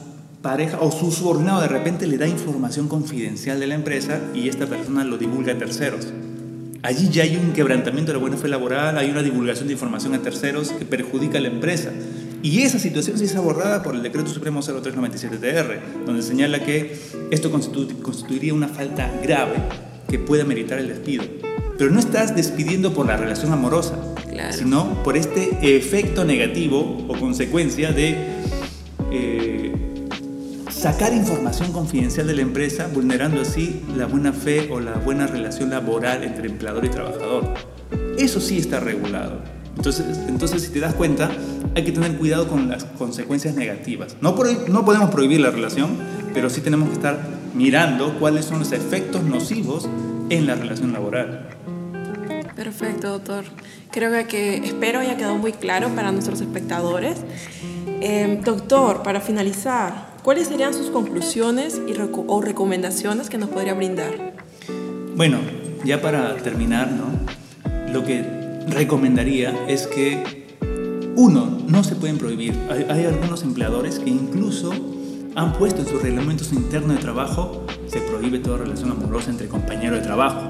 pareja 0.42 0.78
o 0.80 0.90
su 0.90 1.10
subordinado 1.10 1.60
de 1.60 1.68
repente 1.68 2.06
le 2.06 2.16
da 2.16 2.26
información 2.26 2.88
confidencial 2.88 3.60
de 3.60 3.66
la 3.66 3.74
empresa 3.74 4.20
y 4.34 4.48
esta 4.48 4.66
persona 4.66 5.04
lo 5.04 5.18
divulga 5.18 5.52
a 5.52 5.58
terceros. 5.58 6.12
Allí 6.82 7.08
ya 7.10 7.24
hay 7.24 7.36
un 7.36 7.52
quebrantamiento 7.52 8.12
de 8.12 8.18
la 8.18 8.20
buena 8.20 8.36
fe 8.36 8.48
laboral, 8.48 8.96
hay 8.98 9.10
una 9.10 9.22
divulgación 9.22 9.66
de 9.66 9.74
información 9.74 10.14
a 10.14 10.22
terceros 10.22 10.70
que 10.70 10.84
perjudica 10.84 11.38
a 11.38 11.40
la 11.40 11.48
empresa. 11.48 11.90
Y 12.42 12.62
esa 12.62 12.78
situación 12.78 13.18
se 13.18 13.24
es 13.24 13.34
abordada 13.34 13.82
por 13.82 13.94
el 13.94 14.02
Decreto 14.02 14.30
Supremo 14.30 14.60
0397-TR, 14.60 16.04
donde 16.06 16.22
señala 16.22 16.64
que 16.64 16.96
esto 17.30 17.50
constituiría 17.50 18.54
una 18.54 18.68
falta 18.68 19.10
grave 19.22 19.56
que 20.08 20.18
pueda 20.18 20.44
meritar 20.44 20.78
el 20.78 20.88
despido. 20.88 21.24
Pero 21.76 21.90
no 21.90 21.98
estás 21.98 22.34
despidiendo 22.34 22.94
por 22.94 23.06
la 23.06 23.16
relación 23.16 23.52
amorosa, 23.52 23.98
sino 24.50 25.02
por 25.02 25.16
este 25.16 25.76
efecto 25.76 26.24
negativo 26.24 27.06
o 27.08 27.18
consecuencia 27.18 27.92
de 27.92 28.16
eh, 29.10 29.72
sacar 30.70 31.12
información 31.12 31.72
confidencial 31.72 32.28
de 32.28 32.34
la 32.34 32.42
empresa, 32.42 32.88
vulnerando 32.92 33.40
así 33.40 33.82
la 33.96 34.06
buena 34.06 34.32
fe 34.32 34.68
o 34.70 34.80
la 34.80 34.92
buena 34.94 35.26
relación 35.26 35.70
laboral 35.70 36.22
entre 36.22 36.46
empleador 36.48 36.84
y 36.84 36.88
trabajador. 36.88 37.54
Eso 38.16 38.40
sí 38.40 38.58
está 38.58 38.78
regulado. 38.80 39.57
Entonces, 39.78 40.18
entonces 40.28 40.62
si 40.62 40.70
te 40.70 40.80
das 40.80 40.92
cuenta, 40.94 41.30
hay 41.76 41.84
que 41.84 41.92
tener 41.92 42.18
cuidado 42.18 42.48
con 42.48 42.68
las 42.68 42.82
consecuencias 42.84 43.54
negativas. 43.54 44.16
No, 44.20 44.34
no 44.68 44.84
podemos 44.84 45.10
prohibir 45.10 45.40
la 45.40 45.50
relación, 45.50 45.96
pero 46.34 46.50
sí 46.50 46.60
tenemos 46.60 46.88
que 46.88 46.96
estar 46.96 47.20
mirando 47.54 48.18
cuáles 48.18 48.44
son 48.44 48.58
los 48.58 48.72
efectos 48.72 49.22
nocivos 49.22 49.88
en 50.30 50.48
la 50.48 50.56
relación 50.56 50.92
laboral. 50.92 51.48
Perfecto, 52.56 53.08
doctor. 53.10 53.44
Creo 53.92 54.10
que 54.26 54.56
espero 54.56 54.98
haya 54.98 55.16
quedado 55.16 55.36
muy 55.36 55.52
claro 55.52 55.90
para 55.94 56.10
nuestros 56.10 56.40
espectadores. 56.40 57.18
Eh, 58.00 58.40
doctor, 58.44 59.04
para 59.04 59.20
finalizar, 59.20 60.08
¿Cuáles 60.28 60.48
serían 60.48 60.74
sus 60.74 60.90
conclusiones 60.90 61.80
y 61.86 61.94
o 62.26 62.42
recomendaciones 62.42 63.30
que 63.30 63.38
nos 63.38 63.48
podría 63.48 63.72
brindar? 63.72 64.34
Bueno, 65.16 65.38
ya 65.84 66.02
para 66.02 66.36
terminar, 66.36 66.90
¿no? 66.90 67.06
lo 67.92 68.04
que 68.04 68.37
recomendaría 68.70 69.66
es 69.66 69.86
que, 69.86 70.46
uno, 71.16 71.58
no 71.66 71.82
se 71.82 71.96
pueden 71.96 72.18
prohibir. 72.18 72.54
Hay, 72.70 72.86
hay 72.88 73.04
algunos 73.06 73.42
empleadores 73.42 73.98
que 73.98 74.10
incluso 74.10 74.72
han 75.34 75.52
puesto 75.52 75.82
en 75.82 75.88
sus 75.88 76.02
reglamentos 76.02 76.52
internos 76.52 76.96
de 76.96 77.02
trabajo 77.02 77.64
se 77.86 78.00
prohíbe 78.00 78.38
toda 78.38 78.58
relación 78.58 78.90
amorosa 78.90 79.30
entre 79.30 79.48
compañeros 79.48 80.00
de 80.00 80.04
trabajo. 80.04 80.40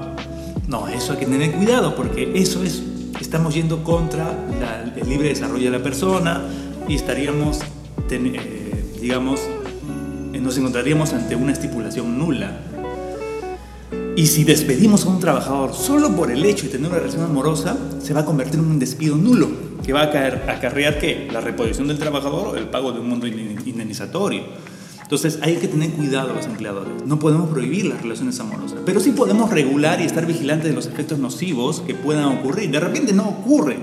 No, 0.67 0.87
eso 0.87 1.13
hay 1.13 1.19
que 1.19 1.25
tener 1.25 1.51
cuidado 1.53 1.95
porque 1.95 2.31
eso 2.35 2.63
es, 2.63 2.83
estamos 3.19 3.53
yendo 3.55 3.83
contra 3.83 4.31
el 4.95 5.09
libre 5.09 5.29
desarrollo 5.29 5.71
de 5.71 5.77
la 5.77 5.83
persona 5.83 6.41
y 6.87 6.95
estaríamos, 6.95 7.59
eh, 8.09 8.97
digamos, 9.01 9.41
eh, 10.33 10.39
nos 10.39 10.57
encontraríamos 10.57 11.13
ante 11.13 11.35
una 11.35 11.53
estipulación 11.53 12.17
nula. 12.19 12.59
Y 14.19 14.27
si 14.27 14.43
despedimos 14.43 15.05
a 15.05 15.09
un 15.11 15.21
trabajador 15.21 15.73
solo 15.73 16.13
por 16.13 16.29
el 16.29 16.43
hecho 16.43 16.65
de 16.65 16.71
tener 16.71 16.89
una 16.89 16.99
relación 16.99 17.23
amorosa, 17.23 17.77
se 18.03 18.13
va 18.13 18.19
a 18.19 18.25
convertir 18.25 18.59
en 18.59 18.65
un 18.65 18.77
despido 18.77 19.15
nulo, 19.15 19.49
que 19.81 19.93
va 19.93 20.01
a 20.01 20.51
acarrear 20.51 20.99
¿qué? 20.99 21.29
la 21.31 21.39
reposición 21.39 21.87
del 21.87 21.97
trabajador 21.97 22.49
o 22.49 22.55
el 22.57 22.67
pago 22.67 22.91
de 22.91 22.99
un 22.99 23.07
mundo 23.07 23.27
indemnizatorio. 23.27 24.43
Entonces 25.01 25.39
hay 25.41 25.55
que 25.55 25.69
tener 25.69 25.91
cuidado 25.91 26.33
los 26.33 26.47
empleadores. 26.47 27.05
No 27.05 27.17
podemos 27.17 27.49
prohibir 27.49 27.85
las 27.85 28.01
relaciones 28.01 28.37
amorosas, 28.41 28.79
pero 28.85 28.99
sí 28.99 29.11
podemos 29.11 29.51
regular 29.51 30.01
y 30.01 30.03
estar 30.03 30.25
vigilantes 30.25 30.67
de 30.67 30.75
los 30.75 30.87
efectos 30.87 31.17
nocivos 31.17 31.79
que 31.79 31.95
puedan 31.95 32.25
ocurrir. 32.25 32.71
De 32.71 32.81
repente 32.81 33.13
no 33.13 33.23
ocurre, 33.29 33.77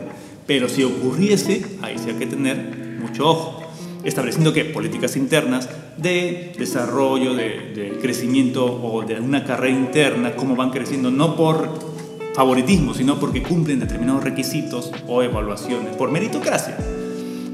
pero 0.46 0.68
si 0.68 0.84
ocurriese, 0.84 1.64
ahí 1.80 1.96
sí 1.98 2.10
hay 2.10 2.16
que 2.16 2.26
tener 2.26 2.98
mucho 3.00 3.26
ojo. 3.26 3.62
Estableciendo 4.04 4.52
que 4.52 4.66
políticas 4.66 5.16
internas 5.16 5.66
de 5.96 6.52
desarrollo, 6.58 7.34
de, 7.34 7.98
crecimiento 8.00 8.64
o 8.64 9.02
de 9.02 9.20
una 9.20 9.44
carrera 9.44 9.76
interna, 9.76 10.36
cómo 10.36 10.54
van 10.54 10.70
creciendo, 10.70 11.10
no 11.10 11.36
por 11.36 11.70
favoritismo, 12.34 12.94
sino 12.94 13.18
porque 13.18 13.42
cumplen 13.42 13.80
determinados 13.80 14.22
requisitos 14.22 14.92
o 15.06 15.22
evaluaciones, 15.22 15.96
por 15.96 16.10
meritocracia. 16.10 16.76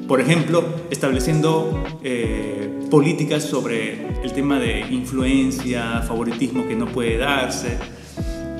Por 0.08 0.20
ejemplo, 0.20 0.64
estableciendo 0.90 1.84
eh, 2.02 2.68
políticas 2.90 3.44
sobre 3.44 4.06
el 4.22 4.32
tema 4.32 4.58
de 4.58 4.80
influencia, 4.90 6.02
favoritismo 6.02 6.66
que 6.66 6.74
no 6.74 6.86
puede 6.86 7.16
darse, 7.16 7.78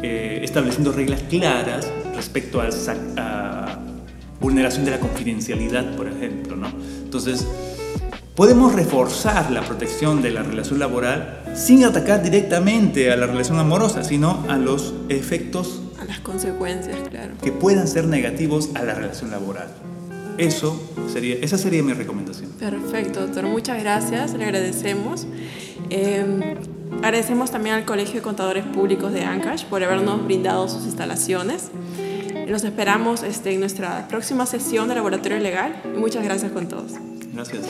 eh, 0.02 0.40
estableciendo 0.42 0.92
reglas 0.92 1.22
claras 1.28 1.90
respecto 2.14 2.60
a, 2.60 2.68
a, 3.16 3.78
vulneración 4.40 4.84
de 4.84 4.92
la 4.92 5.00
confidencialidad, 5.00 5.94
por 5.96 6.08
ejemplo. 6.08 6.56
¿no? 6.56 6.68
Entonces, 7.04 7.46
podemos 8.34 8.74
reforzar 8.74 9.50
la 9.50 9.62
protección 9.62 10.22
de 10.22 10.30
la 10.30 10.42
relación 10.42 10.78
laboral 10.78 11.42
sin 11.54 11.84
atacar 11.84 12.22
directamente 12.22 13.12
a 13.12 13.16
la 13.16 13.26
relación 13.26 13.58
amorosa, 13.58 14.04
sino 14.04 14.44
a 14.48 14.56
los 14.56 14.94
efectos... 15.08 15.82
A 16.00 16.04
las 16.04 16.20
consecuencias, 16.20 16.96
claro. 17.10 17.34
Que 17.42 17.52
puedan 17.52 17.86
ser 17.86 18.06
negativos 18.06 18.70
a 18.74 18.82
la 18.82 18.94
relación 18.94 19.30
laboral. 19.30 19.68
Eso 20.38 20.80
sería, 21.12 21.36
esa 21.36 21.58
sería 21.58 21.82
mi 21.82 21.92
recomendación. 21.92 22.50
Perfecto, 22.58 23.20
doctor. 23.20 23.44
Muchas 23.44 23.80
gracias. 23.80 24.32
Le 24.32 24.44
agradecemos. 24.44 25.26
Em, 25.90 26.40
agradecemos 27.02 27.50
también 27.50 27.76
al 27.76 27.84
Colegio 27.84 28.14
de 28.14 28.22
Contadores 28.22 28.64
Públicos 28.64 29.12
de 29.12 29.24
Ancash 29.24 29.64
por 29.66 29.84
habernos 29.84 30.24
brindado 30.24 30.68
sus 30.68 30.84
instalaciones. 30.84 31.68
Los 32.48 32.64
esperamos 32.64 33.22
este, 33.22 33.52
en 33.52 33.60
nuestra 33.60 34.08
próxima 34.08 34.46
sesión 34.46 34.88
de 34.88 34.94
Laboratorio 34.94 35.38
Legal. 35.38 35.80
Muchas 35.96 36.24
gracias 36.24 36.50
con 36.50 36.66
todos. 36.66 36.92
Gracias. 37.32 37.62